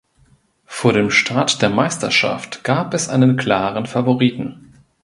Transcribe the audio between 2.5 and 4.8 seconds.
gab es einen klaren Favoriten.